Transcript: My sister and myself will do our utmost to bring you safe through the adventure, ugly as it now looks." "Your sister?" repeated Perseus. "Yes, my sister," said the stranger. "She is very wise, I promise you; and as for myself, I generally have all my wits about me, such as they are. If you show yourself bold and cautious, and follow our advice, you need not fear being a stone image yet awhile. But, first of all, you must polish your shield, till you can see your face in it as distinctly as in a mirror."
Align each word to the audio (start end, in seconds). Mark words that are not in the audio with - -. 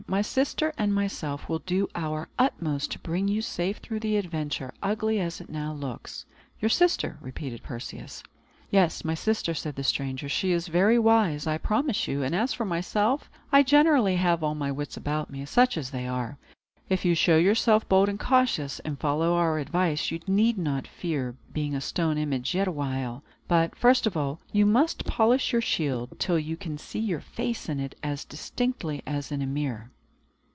My 0.07 0.21
sister 0.23 0.73
and 0.77 0.93
myself 0.93 1.47
will 1.47 1.59
do 1.59 1.87
our 1.95 2.27
utmost 2.37 2.91
to 2.91 2.99
bring 2.99 3.29
you 3.29 3.41
safe 3.41 3.77
through 3.77 4.01
the 4.01 4.17
adventure, 4.17 4.73
ugly 4.83 5.21
as 5.21 5.39
it 5.39 5.49
now 5.49 5.71
looks." 5.71 6.25
"Your 6.59 6.67
sister?" 6.67 7.17
repeated 7.21 7.63
Perseus. 7.63 8.21
"Yes, 8.69 9.05
my 9.05 9.13
sister," 9.13 9.53
said 9.53 9.75
the 9.77 9.85
stranger. 9.85 10.27
"She 10.27 10.51
is 10.51 10.67
very 10.67 10.99
wise, 10.99 11.47
I 11.47 11.57
promise 11.57 12.09
you; 12.09 12.23
and 12.23 12.35
as 12.35 12.51
for 12.51 12.65
myself, 12.65 13.29
I 13.53 13.63
generally 13.63 14.17
have 14.17 14.43
all 14.43 14.53
my 14.55 14.69
wits 14.69 14.97
about 14.97 15.29
me, 15.29 15.45
such 15.45 15.77
as 15.77 15.91
they 15.91 16.07
are. 16.07 16.37
If 16.89 17.05
you 17.05 17.15
show 17.15 17.37
yourself 17.37 17.87
bold 17.87 18.09
and 18.09 18.19
cautious, 18.19 18.81
and 18.81 18.99
follow 18.99 19.35
our 19.35 19.59
advice, 19.59 20.11
you 20.11 20.19
need 20.27 20.57
not 20.57 20.87
fear 20.87 21.37
being 21.53 21.73
a 21.73 21.79
stone 21.79 22.17
image 22.17 22.53
yet 22.53 22.67
awhile. 22.67 23.23
But, 23.47 23.75
first 23.77 24.05
of 24.05 24.17
all, 24.17 24.41
you 24.51 24.65
must 24.65 25.05
polish 25.05 25.53
your 25.53 25.61
shield, 25.61 26.19
till 26.19 26.37
you 26.37 26.57
can 26.57 26.77
see 26.77 26.99
your 26.99 27.21
face 27.21 27.69
in 27.69 27.79
it 27.79 27.95
as 28.03 28.25
distinctly 28.25 29.03
as 29.07 29.31
in 29.31 29.41
a 29.41 29.47
mirror." 29.47 29.89